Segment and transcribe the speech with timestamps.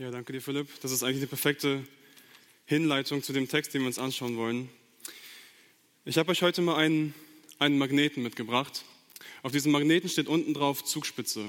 [0.00, 0.66] Ja, danke dir, Philipp.
[0.80, 1.84] Das ist eigentlich eine perfekte
[2.64, 4.70] Hinleitung zu dem Text, den wir uns anschauen wollen.
[6.06, 7.12] Ich habe euch heute mal einen,
[7.58, 8.86] einen Magneten mitgebracht.
[9.42, 11.42] Auf diesem Magneten steht unten drauf Zugspitze.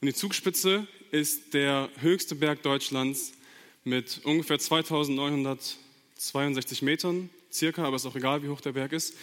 [0.00, 3.34] Und die Zugspitze ist der höchste Berg Deutschlands
[3.84, 9.14] mit ungefähr 2962 Metern, circa, aber ist auch egal, wie hoch der Berg ist.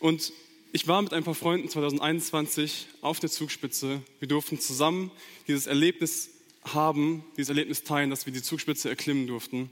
[0.00, 0.32] Und
[0.72, 4.02] ich war mit ein paar Freunden 2021 auf der Zugspitze.
[4.18, 5.12] Wir durften zusammen
[5.46, 6.30] dieses Erlebnis
[6.64, 9.70] haben, dieses Erlebnis teilen, dass wir die Zugspitze erklimmen durften.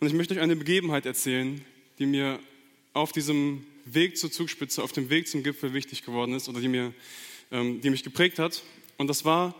[0.00, 1.64] Und ich möchte euch eine Begebenheit erzählen,
[1.98, 2.38] die mir
[2.92, 6.68] auf diesem Weg zur Zugspitze, auf dem Weg zum Gipfel wichtig geworden ist oder die,
[6.68, 6.92] mir,
[7.50, 8.62] ähm, die mich geprägt hat.
[8.98, 9.54] Und das war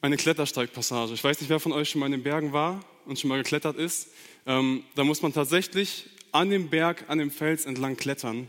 [0.00, 1.14] eine Klettersteigpassage.
[1.14, 3.38] Ich weiß nicht, wer von euch schon mal in den Bergen war und schon mal
[3.38, 4.08] geklettert ist.
[4.46, 8.48] Ähm, da muss man tatsächlich an dem Berg, an dem Fels entlang klettern.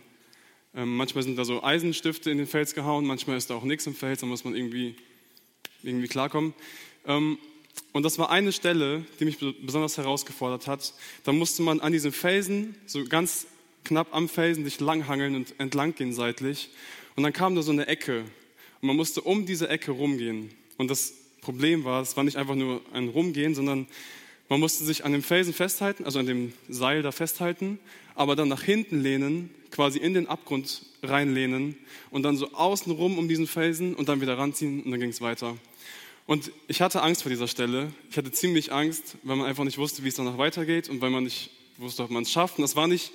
[0.75, 3.85] Ähm, manchmal sind da so Eisenstifte in den Fels gehauen, manchmal ist da auch nichts
[3.85, 4.95] im Fels, da muss man irgendwie,
[5.83, 6.53] irgendwie klarkommen.
[7.05, 7.37] Ähm,
[7.91, 10.93] und das war eine Stelle, die mich besonders herausgefordert hat.
[11.23, 13.47] Da musste man an diesem Felsen, so ganz
[13.83, 16.69] knapp am Felsen, sich langhangeln und entlang gehen seitlich.
[17.15, 18.21] Und dann kam da so eine Ecke.
[18.81, 20.51] Und man musste um diese Ecke rumgehen.
[20.77, 23.87] Und das Problem war, es war nicht einfach nur ein Rumgehen, sondern
[24.49, 27.79] man musste sich an dem Felsen festhalten, also an dem Seil da festhalten,
[28.15, 31.75] aber dann nach hinten lehnen, quasi in den Abgrund reinlehnen
[32.11, 35.21] und dann so außenrum um diesen Felsen und dann wieder ranziehen und dann ging es
[35.21, 35.57] weiter.
[36.25, 37.91] Und ich hatte Angst vor dieser Stelle.
[38.09, 41.09] Ich hatte ziemlich Angst, weil man einfach nicht wusste, wie es danach weitergeht und weil
[41.09, 42.57] man nicht wusste, ob man es schafft.
[42.57, 43.11] Und das war nicht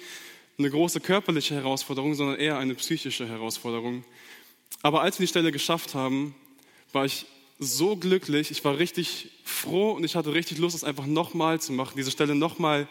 [0.58, 4.04] eine große körperliche Herausforderung, sondern eher eine psychische Herausforderung.
[4.82, 6.34] Aber als wir die Stelle geschafft haben,
[6.92, 7.26] war ich
[7.58, 11.72] so glücklich, ich war richtig froh und ich hatte richtig Lust, es einfach nochmal zu
[11.72, 12.86] machen, diese Stelle nochmal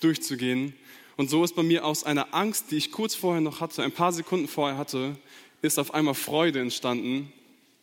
[0.00, 0.74] durchzugehen.
[1.16, 3.92] Und so ist bei mir aus einer Angst, die ich kurz vorher noch hatte, ein
[3.92, 5.16] paar Sekunden vorher hatte,
[5.62, 7.32] ist auf einmal Freude entstanden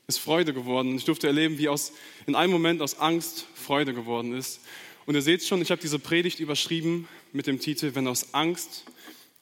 [0.09, 0.95] ist Freude geworden.
[0.95, 1.93] Ich durfte erleben, wie aus,
[2.25, 4.59] in einem Moment aus Angst Freude geworden ist.
[5.05, 8.85] Und ihr seht schon, ich habe diese Predigt überschrieben mit dem Titel, wenn aus Angst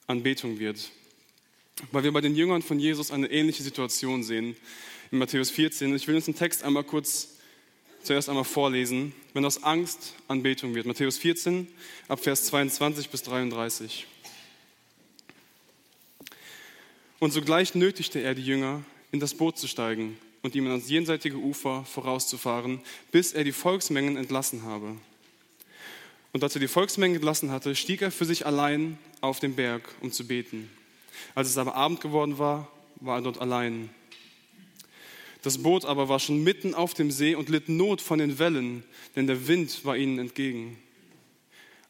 [0.06, 0.90] Anbetung wird.
[1.90, 4.56] Weil wir bei den Jüngern von Jesus eine ähnliche Situation sehen.
[5.10, 5.96] In Matthäus 14.
[5.96, 7.38] Ich will uns den Text einmal kurz
[8.02, 9.14] zuerst einmal vorlesen.
[9.32, 10.84] Wenn aus Angst Anbetung wird.
[10.84, 11.66] Matthäus 14,
[12.08, 14.06] ab Vers 22 bis 33.
[17.20, 20.18] Und sogleich nötigte er die Jünger, in das Boot zu steigen
[20.48, 22.80] und ihm ans jenseitige Ufer vorauszufahren,
[23.12, 24.96] bis er die Volksmengen entlassen habe.
[26.32, 29.82] Und als er die Volksmengen entlassen hatte, stieg er für sich allein auf den Berg,
[30.00, 30.70] um zu beten.
[31.34, 33.90] Als es aber Abend geworden war, war er dort allein.
[35.42, 38.84] Das Boot aber war schon mitten auf dem See und litt Not von den Wellen,
[39.16, 40.78] denn der Wind war ihnen entgegen.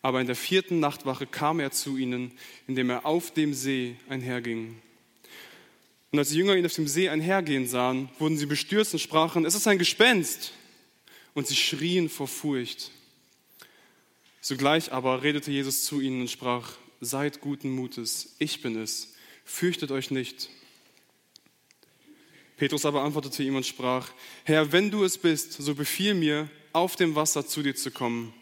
[0.02, 2.32] Aber in der vierten Nachtwache kam er zu ihnen,
[2.66, 4.82] indem er auf dem See einherging.
[6.10, 9.44] Und als die Jünger ihn auf dem See einhergehen sahen, wurden sie bestürzt und sprachen,
[9.44, 10.52] es ist ein Gespenst.
[11.34, 12.90] Und sie schrien vor Furcht.
[14.40, 19.14] Sogleich aber redete Jesus zu ihnen und sprach, seid guten Mutes, ich bin es,
[19.44, 20.48] fürchtet euch nicht.
[22.56, 24.10] Petrus aber antwortete ihm und sprach,
[24.44, 28.34] Herr, wenn du es bist, so befiehl mir, auf dem Wasser zu dir zu kommen.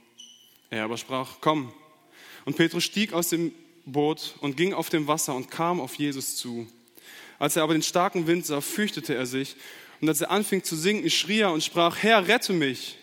[0.71, 1.73] Er aber sprach, komm.
[2.45, 3.53] Und Petrus stieg aus dem
[3.85, 6.67] Boot und ging auf dem Wasser und kam auf Jesus zu.
[7.39, 9.57] Als er aber den starken Wind sah, fürchtete er sich.
[10.01, 12.97] Und als er anfing zu sinken, schrie er und sprach, Herr, rette mich.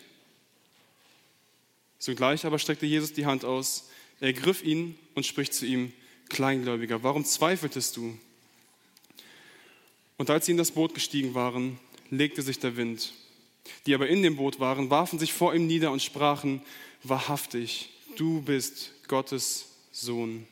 [1.98, 3.88] Sogleich aber streckte Jesus die Hand aus,
[4.20, 5.92] er griff ihn und spricht zu ihm,
[6.28, 8.18] Kleingläubiger, warum zweifeltest du?
[10.16, 11.78] Und als sie in das Boot gestiegen waren,
[12.10, 13.12] legte sich der Wind.
[13.86, 16.62] Die aber in dem Boot waren, warfen sich vor ihm nieder und sprachen,
[17.02, 20.46] wahrhaftig, du bist Gottes Sohn.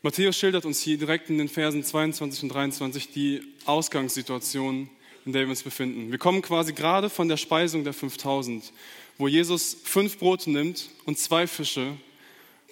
[0.00, 4.88] Matthäus schildert uns hier direkt in den Versen 22 und 23 die Ausgangssituation,
[5.26, 6.12] in der wir uns befinden.
[6.12, 8.72] Wir kommen quasi gerade von der Speisung der 5000,
[9.18, 11.96] wo Jesus fünf Brote nimmt und zwei Fische.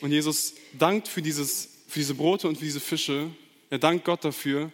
[0.01, 3.29] Und Jesus dankt für, dieses, für diese Brote und für diese Fische.
[3.71, 4.71] Er dankt Gott dafür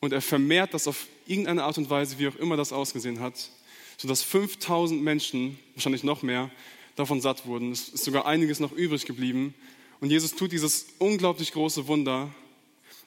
[0.00, 3.50] und er vermehrt das auf irgendeine Art und Weise, wie auch immer das ausgesehen hat,
[3.98, 6.50] sodass 5000 Menschen, wahrscheinlich noch mehr,
[6.96, 7.72] davon satt wurden.
[7.72, 9.54] Es ist sogar einiges noch übrig geblieben.
[10.04, 12.28] Und Jesus tut dieses unglaublich große Wunder.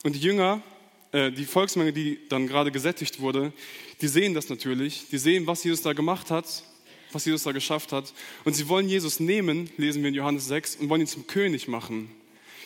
[0.03, 0.63] Und die Jünger,
[1.11, 3.53] äh, die Volksmenge, die dann gerade gesättigt wurde,
[4.01, 5.05] die sehen das natürlich.
[5.11, 6.63] Die sehen, was Jesus da gemacht hat,
[7.11, 8.11] was Jesus da geschafft hat.
[8.45, 11.67] Und sie wollen Jesus nehmen, lesen wir in Johannes 6, und wollen ihn zum König
[11.67, 12.09] machen.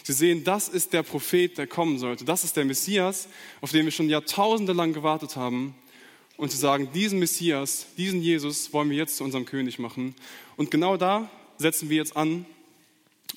[0.04, 2.24] Sie sehen, das ist der Prophet, der kommen sollte.
[2.24, 3.28] Das ist der Messias,
[3.60, 5.76] auf den wir schon Jahrtausende lang gewartet haben.
[6.38, 10.16] Und sie sagen, diesen Messias, diesen Jesus wollen wir jetzt zu unserem König machen.
[10.56, 12.46] Und genau da setzen wir jetzt an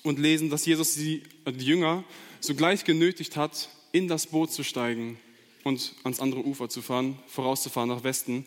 [0.02, 2.04] und lesen, dass Jesus die, äh, die Jünger
[2.40, 5.18] sogleich genötigt hat, in das Boot zu steigen
[5.62, 8.46] und ans andere Ufer zu fahren, vorauszufahren nach Westen.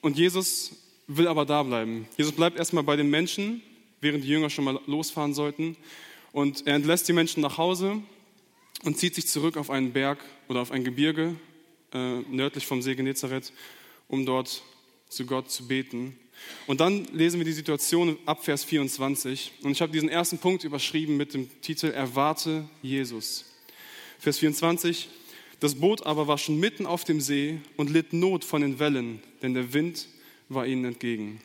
[0.00, 0.72] Und Jesus
[1.06, 2.06] will aber da bleiben.
[2.16, 3.62] Jesus bleibt erstmal bei den Menschen,
[4.00, 5.76] während die Jünger schon mal losfahren sollten.
[6.32, 8.02] Und er entlässt die Menschen nach Hause
[8.84, 11.34] und zieht sich zurück auf einen Berg oder auf ein Gebirge
[11.92, 13.52] äh, nördlich vom See Genezareth,
[14.08, 14.62] um dort
[15.08, 16.16] zu Gott zu beten.
[16.66, 19.52] Und dann lesen wir die Situation ab Vers 24.
[19.62, 23.44] Und ich habe diesen ersten Punkt überschrieben mit dem Titel Erwarte Jesus.
[24.18, 25.08] Vers 24.
[25.60, 29.22] Das Boot aber war schon mitten auf dem See und litt Not von den Wellen,
[29.42, 30.08] denn der Wind
[30.48, 31.40] war ihnen entgegen.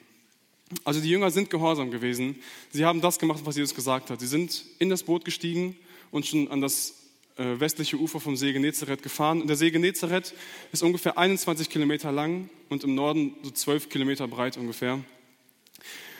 [0.84, 2.36] Also die Jünger sind gehorsam gewesen.
[2.72, 4.19] Sie haben das gemacht, was Jesus gesagt hat.
[4.19, 5.78] Sie sind in das Boot gestiegen
[6.12, 7.00] und schon an das
[7.38, 9.42] westliche Ufer vom See Genezareth gefahren.
[9.42, 10.33] Und der See Genezareth
[10.72, 15.00] ist ungefähr 21 Kilometer lang und im Norden so 12 Kilometer breit ungefähr.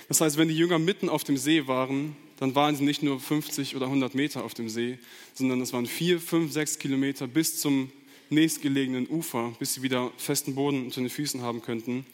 [0.08, 3.20] Das heißt, wenn die Jünger mitten auf dem See waren, dann waren sie nicht nur
[3.20, 4.98] 50 oder 100 Meter auf dem See,
[5.34, 7.92] sondern es waren vier, fünf, sechs Kilometer bis zum
[8.32, 12.06] nächstgelegenen Ufer, bis sie wieder festen Boden unter den Füßen haben könnten.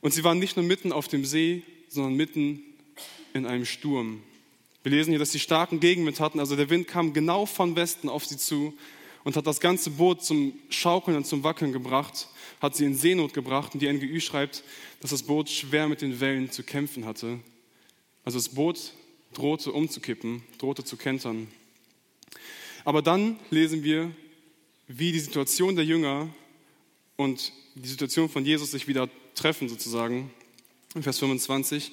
[0.00, 2.62] Und sie waren nicht nur mitten auf dem See, sondern mitten
[3.32, 4.22] in einem Sturm.
[4.84, 8.10] Wir lesen hier, dass sie starken Gegenwind hatten, also der Wind kam genau von Westen
[8.10, 8.74] auf sie zu
[9.24, 12.28] und hat das ganze Boot zum Schaukeln und zum Wackeln gebracht,
[12.60, 14.62] hat sie in Seenot gebracht und die NGÜ schreibt,
[15.00, 17.40] dass das Boot schwer mit den Wellen zu kämpfen hatte.
[18.26, 18.92] Also das Boot
[19.32, 21.48] drohte umzukippen, drohte zu kentern.
[22.84, 24.10] Aber dann lesen wir,
[24.86, 26.28] wie die Situation der Jünger
[27.16, 30.30] und die Situation von Jesus sich wieder treffen sozusagen.
[30.94, 31.92] In Vers 25.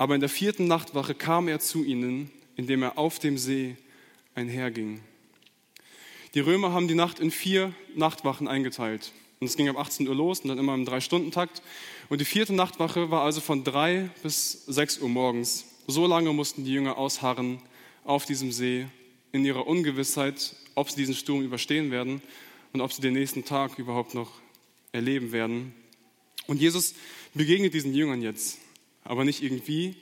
[0.00, 3.76] Aber in der vierten Nachtwache kam er zu ihnen, indem er auf dem See
[4.34, 5.00] einherging.
[6.32, 9.12] Die Römer haben die Nacht in vier Nachtwachen eingeteilt.
[9.40, 11.60] Und es ging ab 18 Uhr los und dann immer im Drei-Stunden-Takt.
[12.08, 15.66] Und die vierte Nachtwache war also von drei bis sechs Uhr morgens.
[15.86, 17.60] So lange mussten die Jünger ausharren
[18.06, 18.86] auf diesem See
[19.32, 22.22] in ihrer Ungewissheit, ob sie diesen Sturm überstehen werden
[22.72, 24.30] und ob sie den nächsten Tag überhaupt noch
[24.92, 25.74] erleben werden.
[26.46, 26.94] Und Jesus
[27.34, 28.60] begegnet diesen Jüngern jetzt
[29.04, 29.96] aber nicht irgendwie,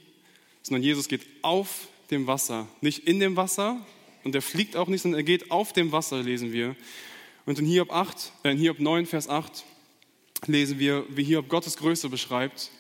[0.63, 3.85] sondern Jesus geht auf dem Wasser, nicht in dem Wasser
[4.25, 6.77] und er fliegt auch nicht, sondern er geht auf dem Wasser, lesen wir.
[7.47, 9.65] Und in Hiob, 8, äh in Hiob 9, Vers 8
[10.47, 12.71] lesen wir, wie Hiob Gottes Größe beschreibt.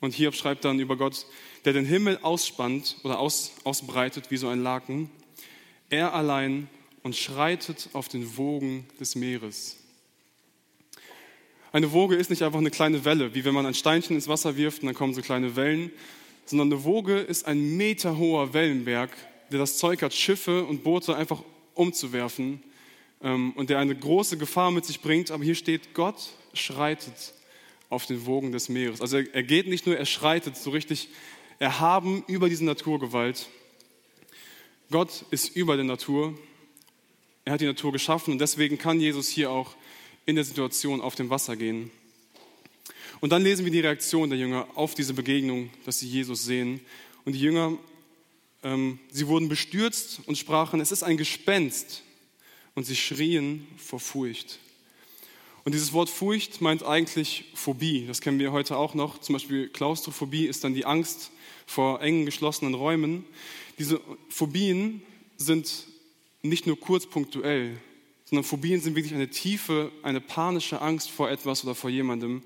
[0.00, 1.26] Und Hiob schreibt dann über Gott,
[1.64, 5.10] der den Himmel ausspannt oder aus, ausbreitet wie so ein Laken.
[5.90, 6.68] Er allein
[7.02, 9.81] und schreitet auf den Wogen des Meeres.
[11.72, 14.58] Eine Woge ist nicht einfach eine kleine Welle, wie wenn man ein Steinchen ins Wasser
[14.58, 15.90] wirft und dann kommen so kleine Wellen,
[16.44, 19.10] sondern eine Woge ist ein meterhoher Wellenberg,
[19.50, 21.42] der das Zeug hat, Schiffe und Boote einfach
[21.72, 22.62] umzuwerfen
[23.22, 25.30] ähm, und der eine große Gefahr mit sich bringt.
[25.30, 27.32] Aber hier steht, Gott schreitet
[27.88, 29.00] auf den Wogen des Meeres.
[29.00, 31.08] Also er geht nicht nur, er schreitet so richtig
[31.58, 33.48] erhaben über diese Naturgewalt.
[34.90, 36.38] Gott ist über der Natur.
[37.46, 39.74] Er hat die Natur geschaffen und deswegen kann Jesus hier auch
[40.26, 41.90] in der Situation auf dem Wasser gehen.
[43.20, 46.80] Und dann lesen wir die Reaktion der Jünger auf diese Begegnung, dass sie Jesus sehen.
[47.24, 47.76] Und die Jünger,
[48.62, 52.02] ähm, sie wurden bestürzt und sprachen, es ist ein Gespenst.
[52.74, 54.58] Und sie schrien vor Furcht.
[55.64, 58.06] Und dieses Wort Furcht meint eigentlich Phobie.
[58.06, 59.20] Das kennen wir heute auch noch.
[59.20, 61.30] Zum Beispiel Klaustrophobie ist dann die Angst
[61.66, 63.24] vor engen, geschlossenen Räumen.
[63.78, 65.02] Diese Phobien
[65.36, 65.86] sind
[66.42, 67.76] nicht nur kurz punktuell,
[68.32, 72.42] sondern Phobien sind wirklich eine tiefe, eine panische Angst vor etwas oder vor jemandem.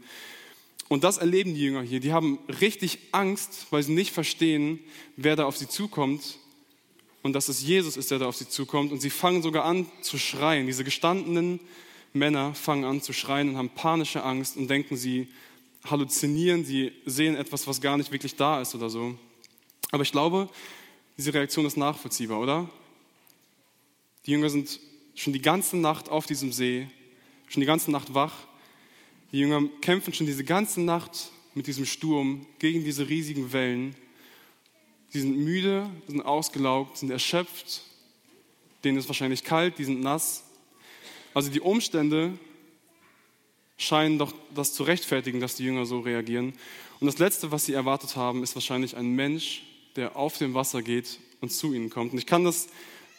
[0.89, 2.01] Und das erleben die Jünger hier.
[2.01, 4.81] Die haben richtig Angst, weil sie nicht verstehen,
[5.15, 6.39] wer da auf sie zukommt
[7.23, 8.91] und dass es Jesus ist, der da auf sie zukommt.
[8.91, 10.67] Und sie fangen sogar an zu schreien.
[10.67, 11.61] Diese gestandenen
[12.13, 15.29] Männer fangen an zu schreien und haben panische Angst und denken, sie
[15.89, 19.17] halluzinieren, sie sehen etwas, was gar nicht wirklich da ist oder so.
[19.93, 20.49] Aber ich glaube,
[21.17, 22.69] diese Reaktion ist nachvollziehbar, oder?
[24.27, 24.81] Die Jünger sind
[25.17, 26.87] schon die ganze Nacht auf diesem See,
[27.49, 28.47] schon die ganze Nacht wach.
[29.33, 33.97] Die Jünger kämpfen schon diese ganze Nacht mit diesem Sturm gegen diese riesigen Wellen.
[35.09, 37.83] Sie sind müde, sind ausgelaugt, sind erschöpft,
[38.85, 40.45] denen ist wahrscheinlich kalt, die sind nass.
[41.35, 42.39] Also die Umstände
[43.79, 46.53] scheinen doch das zu rechtfertigen, dass die Jünger so reagieren.
[47.01, 49.63] Und das Letzte, was sie erwartet haben, ist wahrscheinlich ein Mensch,
[49.97, 52.13] der auf dem Wasser geht und zu ihnen kommt.
[52.13, 52.69] Und ich kann das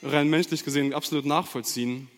[0.04, 2.10] rein menschlich gesehen absolut nachvollziehen.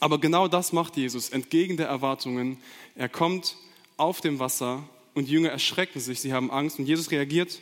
[0.00, 2.58] Aber genau das macht Jesus entgegen der Erwartungen.
[2.94, 3.56] Er kommt
[3.96, 7.60] auf dem Wasser und die Jünger erschrecken sich, sie haben Angst und Jesus reagiert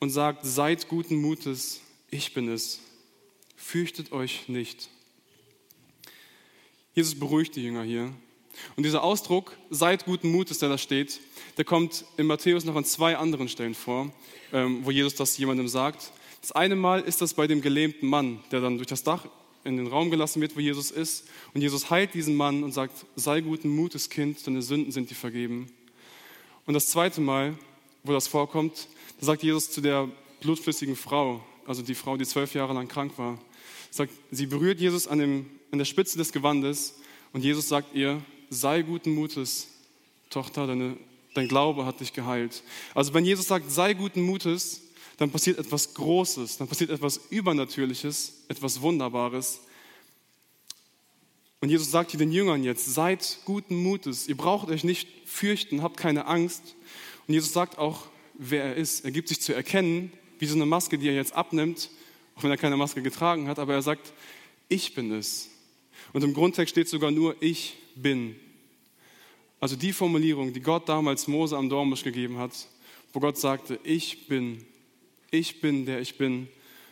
[0.00, 2.80] und sagt, seid guten Mutes, ich bin es,
[3.56, 4.88] fürchtet euch nicht.
[6.94, 8.12] Jesus beruhigt die Jünger hier.
[8.76, 11.20] Und dieser Ausdruck, seid guten Mutes, der da steht,
[11.56, 14.12] der kommt in Matthäus noch an zwei anderen Stellen vor,
[14.52, 16.12] ähm, wo Jesus das jemandem sagt.
[16.42, 19.26] Das eine Mal ist das bei dem gelähmten Mann, der dann durch das Dach
[19.64, 21.28] in den Raum gelassen wird, wo Jesus ist.
[21.54, 25.14] Und Jesus heilt diesen Mann und sagt, sei guten Mutes, Kind, deine Sünden sind dir
[25.14, 25.70] vergeben.
[26.66, 27.56] Und das zweite Mal,
[28.02, 28.88] wo das vorkommt,
[29.20, 30.08] da sagt Jesus zu der
[30.40, 33.38] blutflüssigen Frau, also die Frau, die zwölf Jahre lang krank war,
[33.92, 36.96] sagt, sie berührt Jesus an, dem, an der Spitze des Gewandes
[37.32, 38.20] und Jesus sagt ihr,
[38.50, 39.68] sei guten Mutes,
[40.28, 40.96] Tochter, deine,
[41.34, 42.64] dein Glaube hat dich geheilt.
[42.94, 44.82] Also wenn Jesus sagt, sei guten Mutes,
[45.22, 49.60] dann passiert etwas Großes, dann passiert etwas Übernatürliches, etwas Wunderbares.
[51.60, 55.82] Und Jesus sagt hier den Jüngern jetzt, seid guten Mutes, ihr braucht euch nicht fürchten,
[55.82, 56.74] habt keine Angst.
[57.28, 59.04] Und Jesus sagt auch, wer er ist.
[59.04, 61.88] Er gibt sich zu erkennen, wie so eine Maske, die er jetzt abnimmt,
[62.34, 64.12] auch wenn er keine Maske getragen hat, aber er sagt,
[64.68, 65.50] ich bin es.
[66.12, 68.34] Und im Grundtext steht sogar nur, ich bin.
[69.60, 72.66] Also die Formulierung, die Gott damals Mose am Dornbusch gegeben hat,
[73.12, 74.64] wo Gott sagte, ich bin,
[75.32, 76.46] ich bin, der ich bin,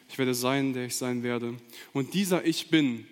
[0.09, 1.54] ich werde sein, der ich sein werde.
[1.92, 3.06] Und dieser Ich bin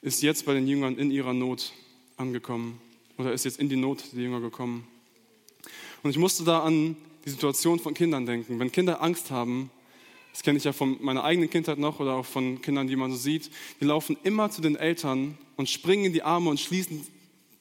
[0.00, 1.72] ist jetzt bei den Jüngern in ihrer Not
[2.16, 2.80] angekommen
[3.18, 4.86] oder ist jetzt in die Not der Jünger gekommen.
[6.02, 8.58] Und ich musste da an die Situation von Kindern denken.
[8.60, 9.68] Wenn Kinder Angst haben,
[10.32, 13.10] das kenne ich ja von meiner eigenen Kindheit noch oder auch von Kindern, die man
[13.10, 13.50] so sieht,
[13.80, 17.04] die laufen immer zu den Eltern und springen in die Arme und schließen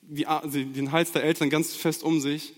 [0.04, 2.54] die, den Hals der Eltern ganz fest um sich,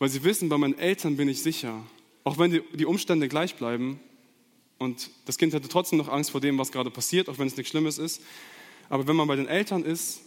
[0.00, 1.84] weil sie wissen, bei meinen Eltern bin ich sicher.
[2.24, 4.00] Auch wenn die, Umstände gleich bleiben
[4.78, 7.56] und das Kind hätte trotzdem noch Angst vor dem, was gerade passiert, auch wenn es
[7.56, 8.22] nichts Schlimmes ist.
[8.88, 10.20] Aber wenn man bei den Eltern ist,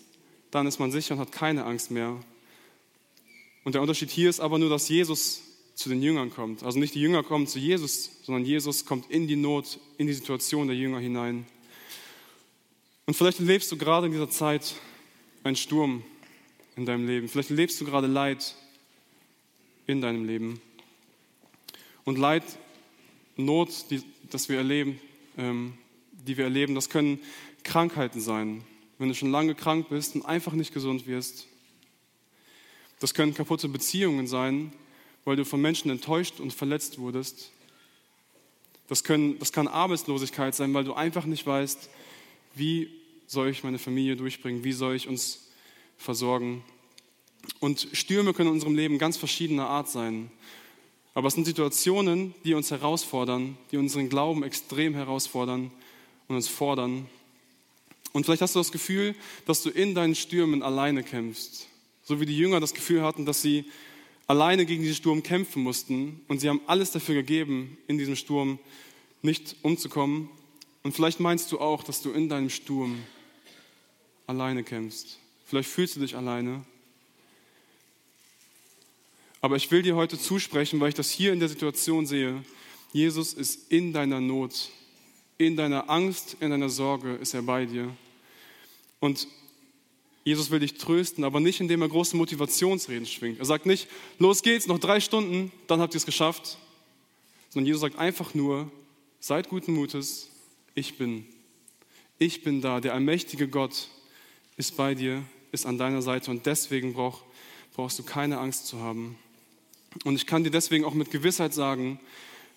[0.52, 2.18] dann ist man sicher und hat keine Angst mehr.
[3.64, 5.42] Und der Unterschied hier ist aber nur, dass Jesus
[5.76, 6.64] zu den Jüngern kommt.
[6.64, 10.14] Also nicht die Jünger kommen zu Jesus, sondern Jesus kommt in die Not, in die
[10.14, 11.46] Situation der Jünger hinein.
[13.06, 14.76] Und vielleicht erlebst du gerade in dieser Zeit
[15.44, 16.04] einen Sturm
[16.76, 17.28] in deinem Leben.
[17.28, 18.56] Vielleicht erlebst du gerade Leid
[19.88, 20.62] in deinem Leben.
[22.06, 22.44] Und Leid,
[23.36, 25.00] Not, die, das wir erleben,
[25.38, 25.74] ähm,
[26.12, 27.20] die wir erleben, das können
[27.64, 28.64] Krankheiten sein.
[29.00, 31.48] Wenn du schon lange krank bist und einfach nicht gesund wirst.
[33.00, 34.72] Das können kaputte Beziehungen sein,
[35.26, 37.52] weil du von Menschen enttäuscht und verletzt wurdest.
[38.88, 41.90] Das, können, das kann Arbeitslosigkeit sein, weil du einfach nicht weißt,
[42.56, 42.90] wie
[43.28, 45.48] soll ich meine Familie durchbringen, wie soll ich uns
[45.98, 46.64] versorgen.
[47.60, 50.32] Und Stürme können in unserem Leben ganz verschiedener Art sein.
[51.14, 55.72] Aber es sind Situationen, die uns herausfordern, die unseren Glauben extrem herausfordern
[56.28, 57.08] und uns fordern.
[58.14, 59.16] Und vielleicht hast du das Gefühl,
[59.46, 61.68] dass du in deinen Stürmen alleine kämpfst.
[62.04, 63.66] So wie die Jünger das Gefühl hatten, dass sie
[64.28, 66.22] alleine gegen diesen Sturm kämpfen mussten.
[66.28, 68.60] Und sie haben alles dafür gegeben, in diesem Sturm
[69.22, 70.30] nicht umzukommen.
[70.84, 73.00] Und vielleicht meinst du auch, dass du in deinem Sturm
[74.28, 75.20] alleine kämpfst.
[75.46, 76.66] Vielleicht fühlst du dich alleine.
[79.44, 82.46] Aber ich will dir heute zusprechen, weil ich das hier in der Situation sehe.
[82.94, 84.70] Jesus ist in deiner Not,
[85.38, 87.94] in deiner Angst, in deiner Sorge ist er bei dir.
[89.02, 89.28] Und
[90.24, 93.40] Jesus will dich trösten, aber nicht, indem er große Motivationsreden schwingt.
[93.40, 96.58] Er sagt nicht, los geht's, noch drei Stunden, dann habt ihr es geschafft.
[97.50, 98.72] Sondern Jesus sagt einfach nur,
[99.20, 100.30] seid guten Mutes,
[100.74, 101.26] ich bin.
[102.18, 103.90] Ich bin da, der allmächtige Gott
[104.56, 105.22] ist bei dir,
[105.52, 107.24] ist an deiner Seite und deswegen brauch,
[107.74, 109.18] brauchst du keine Angst zu haben.
[110.04, 112.00] Und ich kann dir deswegen auch mit Gewissheit sagen,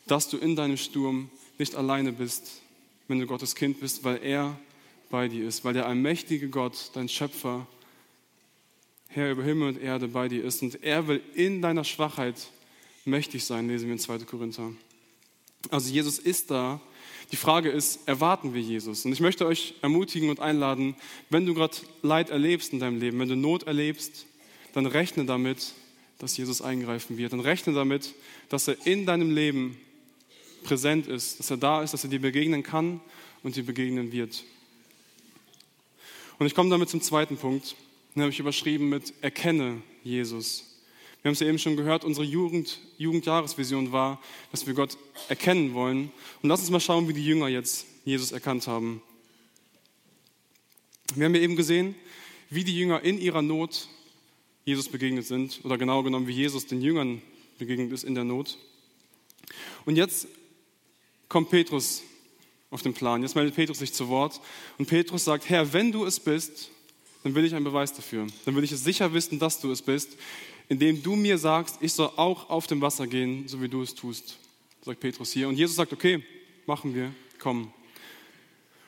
[0.06, 2.60] dass du in deinem Sturm nicht alleine bist,
[3.08, 4.58] wenn du Gottes Kind bist, weil er
[5.10, 7.66] bei dir ist, weil der allmächtige Gott, dein Schöpfer,
[9.08, 10.62] Herr über Himmel und Erde bei dir ist.
[10.62, 12.48] Und er will in deiner Schwachheit
[13.04, 14.18] mächtig sein, lesen wir in 2.
[14.20, 14.72] Korinther.
[15.70, 16.80] Also Jesus ist da.
[17.32, 19.04] Die Frage ist, erwarten wir Jesus?
[19.04, 20.94] Und ich möchte euch ermutigen und einladen,
[21.30, 24.26] wenn du gerade Leid erlebst in deinem Leben, wenn du Not erlebst,
[24.74, 25.72] dann rechne damit,
[26.18, 27.32] dass Jesus eingreifen wird.
[27.32, 28.14] Dann rechne damit,
[28.48, 29.76] dass er in deinem Leben
[30.64, 33.00] präsent ist, dass er da ist, dass er dir begegnen kann
[33.42, 34.44] und dir begegnen wird.
[36.38, 37.76] Und ich komme damit zum zweiten Punkt.
[38.14, 40.64] Den habe ich überschrieben mit Erkenne Jesus.
[41.22, 44.20] Wir haben es ja eben schon gehört, unsere Jugend, Jugendjahresvision war,
[44.52, 44.96] dass wir Gott
[45.28, 46.12] erkennen wollen.
[46.42, 49.02] Und lass uns mal schauen, wie die Jünger jetzt Jesus erkannt haben.
[51.14, 51.94] Wir haben ja eben gesehen,
[52.50, 53.88] wie die Jünger in ihrer Not
[54.66, 57.22] Jesus begegnet sind, oder genau genommen, wie Jesus den Jüngern
[57.56, 58.58] begegnet ist in der Not.
[59.84, 60.26] Und jetzt
[61.28, 62.02] kommt Petrus
[62.70, 63.22] auf den Plan.
[63.22, 64.40] Jetzt meldet Petrus sich zu Wort
[64.76, 66.70] und Petrus sagt, Herr, wenn du es bist,
[67.22, 68.26] dann will ich einen Beweis dafür.
[68.44, 70.16] Dann will ich es sicher wissen, dass du es bist,
[70.68, 73.94] indem du mir sagst, ich soll auch auf dem Wasser gehen, so wie du es
[73.94, 74.36] tust,
[74.82, 75.46] sagt Petrus hier.
[75.46, 76.24] Und Jesus sagt, okay,
[76.66, 77.72] machen wir, komm.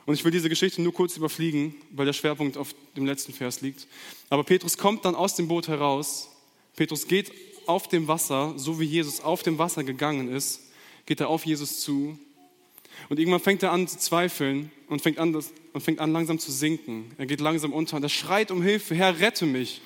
[0.09, 3.61] Und ich will diese Geschichte nur kurz überfliegen, weil der Schwerpunkt auf dem letzten Vers
[3.61, 3.87] liegt.
[4.31, 6.31] Aber Petrus kommt dann aus dem Boot heraus.
[6.77, 7.31] Petrus geht
[7.67, 10.63] auf dem Wasser, so wie Jesus auf dem Wasser gegangen ist,
[11.05, 12.19] geht er auf Jesus zu
[13.09, 16.39] und irgendwann fängt er an zu zweifeln und fängt an, das, und fängt an langsam
[16.39, 17.13] zu sinken.
[17.19, 18.95] Er geht langsam unter und er schreit um Hilfe.
[18.95, 19.83] Herr, rette mich,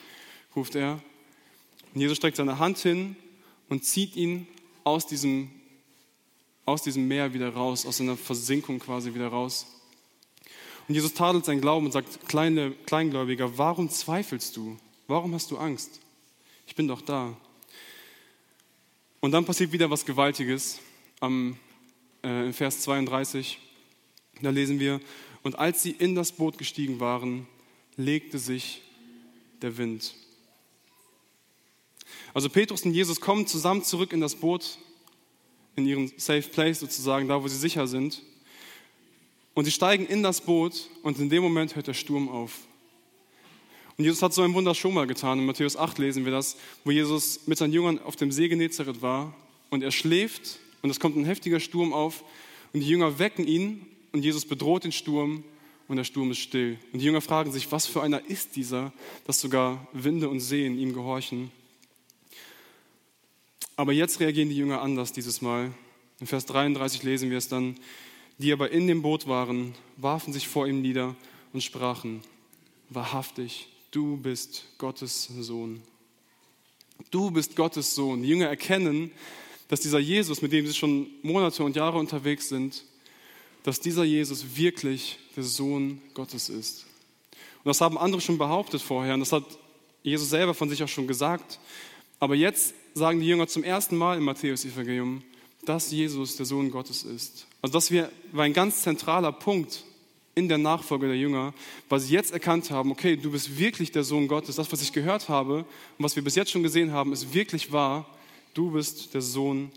[0.56, 1.02] ruft er.
[1.94, 3.16] Und Jesus streckt seine Hand hin
[3.68, 4.46] und zieht ihn
[4.84, 5.50] aus diesem,
[6.64, 9.66] aus diesem Meer wieder raus, aus seiner Versinkung quasi wieder raus.
[10.88, 14.76] Und Jesus tadelt seinen Glauben und sagt, Kleine, Kleingläubiger, warum zweifelst du?
[15.06, 16.00] Warum hast du Angst?
[16.66, 17.36] Ich bin doch da.
[19.20, 20.80] Und dann passiert wieder was Gewaltiges.
[21.20, 21.56] Am,
[22.24, 23.58] äh, in Vers 32,
[24.40, 25.00] da lesen wir,
[25.42, 27.46] und als sie in das Boot gestiegen waren,
[27.96, 28.82] legte sich
[29.60, 30.14] der Wind.
[32.34, 34.78] Also Petrus und Jesus kommen zusammen zurück in das Boot,
[35.76, 38.22] in ihren Safe Place sozusagen, da wo sie sicher sind.
[39.54, 42.60] Und sie steigen in das Boot und in dem Moment hört der Sturm auf.
[43.98, 45.38] Und Jesus hat so ein Wunder schon mal getan.
[45.38, 49.02] In Matthäus 8 lesen wir das, wo Jesus mit seinen Jüngern auf dem See Genezareth
[49.02, 49.34] war
[49.70, 52.24] und er schläft und es kommt ein heftiger Sturm auf
[52.72, 55.44] und die Jünger wecken ihn und Jesus bedroht den Sturm
[55.88, 56.78] und der Sturm ist still.
[56.92, 58.92] Und die Jünger fragen sich, was für einer ist dieser,
[59.26, 61.50] dass sogar Winde und Seen ihm gehorchen.
[63.76, 65.72] Aber jetzt reagieren die Jünger anders dieses Mal.
[66.20, 67.76] In Vers 33 lesen wir es dann,
[68.42, 71.14] die aber in dem Boot waren, warfen sich vor ihm nieder
[71.52, 72.22] und sprachen,
[72.90, 75.82] wahrhaftig, du bist Gottes Sohn.
[77.10, 78.22] Du bist Gottes Sohn.
[78.22, 79.12] Die Jünger erkennen,
[79.68, 82.84] dass dieser Jesus, mit dem sie schon Monate und Jahre unterwegs sind,
[83.62, 86.84] dass dieser Jesus wirklich der Sohn Gottes ist.
[87.64, 89.44] Und das haben andere schon behauptet vorher und das hat
[90.02, 91.60] Jesus selber von sich auch schon gesagt.
[92.18, 95.22] Aber jetzt sagen die Jünger zum ersten Mal im Matthäus-Evangelium,
[95.64, 97.46] dass Jesus der Sohn Gottes ist.
[97.60, 99.84] Also das war ein ganz zentraler Punkt
[100.34, 101.52] in der Nachfolge der Jünger,
[101.88, 104.56] weil sie jetzt erkannt haben, okay, du bist wirklich der Sohn Gottes.
[104.56, 105.66] Das, was ich gehört habe und
[105.98, 108.06] was wir bis jetzt schon gesehen haben, ist wirklich wahr.
[108.54, 109.70] Du bist der Sohn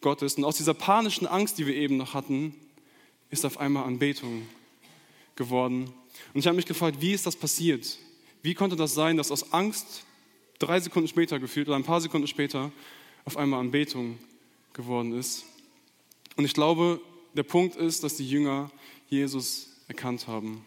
[0.00, 0.34] Gottes.
[0.34, 2.54] Und aus dieser panischen Angst, die wir eben noch hatten,
[3.30, 4.46] ist auf einmal Anbetung
[5.34, 5.92] geworden.
[6.32, 7.98] Und ich habe mich gefragt, wie ist das passiert?
[8.42, 10.04] Wie konnte das sein, dass aus Angst
[10.58, 12.70] drei Sekunden später gefühlt oder ein paar Sekunden später
[13.24, 14.18] auf einmal Anbetung
[14.76, 15.44] geworden ist?
[16.36, 17.00] Und ich glaube,
[17.34, 18.70] der Punkt ist, dass die Jünger
[19.08, 20.64] Jesus erkannt haben.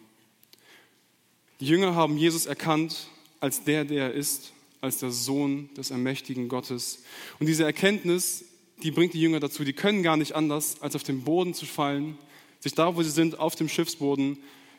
[1.59, 3.07] Die Jünger haben Jesus erkannt
[3.39, 7.03] als der, der er ist, als der Sohn des ermächtigen Gottes.
[7.39, 8.45] Und diese Erkenntnis,
[8.83, 11.65] die bringt die Jünger dazu, die können gar nicht anders, als auf den Boden zu
[11.65, 12.17] fallen
[12.59, 14.37] sich da, wo sie sind, auf dem Schiffsboden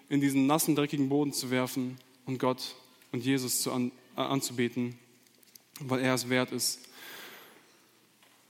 [0.09, 2.75] in diesen nassen, dreckigen Boden zu werfen und Gott
[3.13, 4.99] und Jesus zu an, äh, anzubeten,
[5.81, 6.81] weil er es wert ist.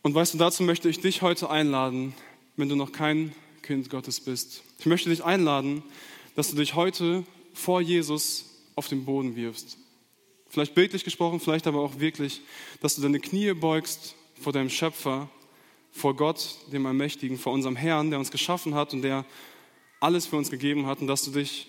[0.02, 2.14] Und weißt du, dazu möchte ich dich heute einladen,
[2.56, 4.62] wenn du noch kein Kind Gottes bist.
[4.78, 5.82] Ich möchte dich einladen,
[6.36, 9.76] dass du dich heute vor Jesus auf den Boden wirfst.
[10.48, 12.40] Vielleicht bildlich gesprochen, vielleicht aber auch wirklich,
[12.80, 15.28] dass du deine Knie beugst vor deinem Schöpfer
[15.92, 19.26] vor Gott, dem Allmächtigen, vor unserem Herrn, der uns geschaffen hat und der
[20.00, 21.66] alles für uns gegeben hat und dass du dich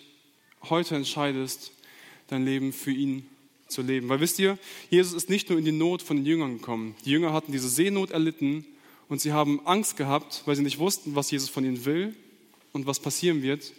[0.69, 1.73] heute entscheidest,
[2.27, 3.27] dein Leben für ihn
[3.71, 4.09] zu leben.
[4.09, 4.57] Weil wisst ihr,
[4.89, 6.95] Jesus ist nicht nur in die Not von den Jüngern gekommen.
[7.05, 8.65] Die Jünger hatten diese Seenot erlitten
[9.09, 12.15] und sie haben Angst gehabt, weil sie nicht wussten, was Jesus von ihnen will
[12.73, 13.73] und was passieren wird.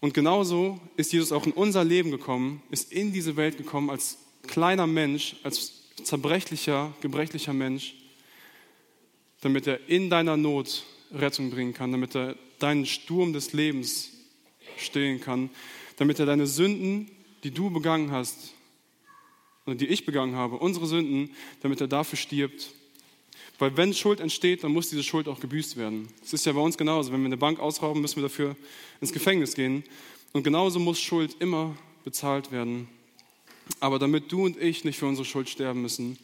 [0.00, 4.18] Und genauso ist Jesus auch in unser Leben gekommen, ist in diese Welt gekommen als
[4.46, 7.94] kleiner Mensch, als zerbrechlicher, gebrechlicher Mensch
[9.40, 14.10] damit er in deiner Not Rettung bringen kann, damit er deinen Sturm des Lebens
[14.76, 15.50] stillen kann,
[15.96, 17.10] damit er deine Sünden,
[17.46, 18.54] die du begangen hast,
[19.66, 21.30] oder die ich begangen habe, unsere Sünden,
[21.62, 22.72] damit er dafür stirbt.
[23.60, 26.08] Weil wenn Schuld entsteht, dann muss diese Schuld auch gebüßt werden.
[26.24, 27.12] Es ist ja bei uns genauso.
[27.12, 28.56] Wenn wir eine Bank ausrauben, müssen wir dafür
[29.00, 29.84] ins Gefängnis gehen.
[30.32, 32.88] Und genauso muss Schuld immer bezahlt werden.
[33.78, 36.18] Aber damit du und ich nicht für unsere Schuld sterben müssen,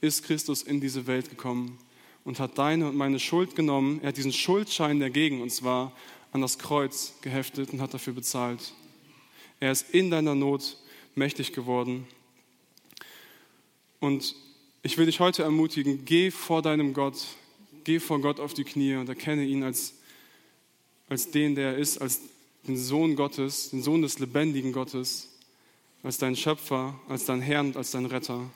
[0.00, 1.78] ist Christus in diese Welt gekommen
[2.24, 4.00] und hat deine und meine Schuld genommen.
[4.02, 5.92] Er hat diesen Schuldschein, der gegen uns war,
[6.32, 8.74] an das Kreuz geheftet und hat dafür bezahlt.
[9.64, 10.76] Er ist in deiner Not
[11.14, 12.06] mächtig geworden.
[13.98, 14.36] Und
[14.82, 17.16] ich will dich heute ermutigen, geh vor deinem Gott,
[17.84, 19.94] geh vor Gott auf die Knie und erkenne ihn als,
[21.08, 22.20] als den, der er ist, als
[22.68, 25.30] den Sohn Gottes, den Sohn des lebendigen Gottes,
[26.02, 28.50] als dein Schöpfer, als dein Herr und als dein Retter.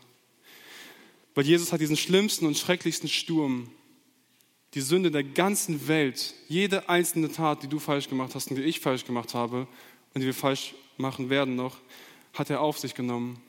[1.35, 3.71] Weil Jesus hat diesen schlimmsten und schrecklichsten Sturm,
[4.75, 8.65] die Sünde der ganzen Welt, jede einzelne Tat, die du falsch gemacht hast und die
[8.65, 9.67] ich falsch gemacht habe
[10.13, 11.77] und die wir falsch machen werden noch,
[12.35, 13.41] hat er auf sich genommen,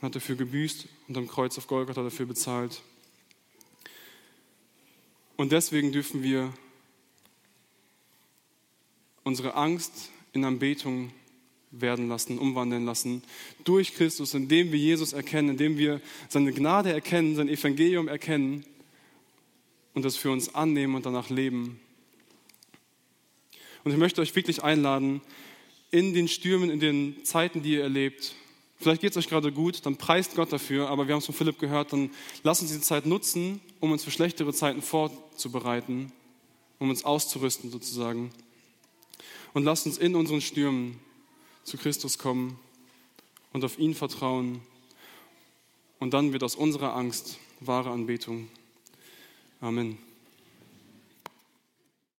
[0.00, 2.82] hat dafür gebüßt und am Kreuz auf Golgatha dafür bezahlt.
[5.36, 6.52] Und deswegen dürfen wir
[9.24, 11.12] unsere Angst in Anbetung
[11.70, 13.22] werden lassen, umwandeln lassen
[13.64, 18.64] durch Christus, indem wir Jesus erkennen, indem wir seine Gnade erkennen, sein Evangelium erkennen
[19.94, 21.80] und das für uns annehmen und danach leben.
[23.84, 25.22] Und ich möchte euch wirklich einladen,
[25.92, 28.34] in den Stürmen, in den Zeiten, die ihr erlebt,
[28.82, 31.36] Vielleicht geht es euch gerade gut, dann preist Gott dafür, aber wir haben es von
[31.36, 32.10] Philipp gehört, dann
[32.42, 36.10] lasst uns diese Zeit nutzen, um uns für schlechtere Zeiten vorzubereiten,
[36.80, 38.32] um uns auszurüsten sozusagen.
[39.54, 40.98] Und lasst uns in unseren Stürmen
[41.62, 42.58] zu Christus kommen
[43.52, 44.62] und auf ihn vertrauen.
[46.00, 48.48] Und dann wird aus unserer Angst wahre Anbetung.
[49.60, 49.96] Amen.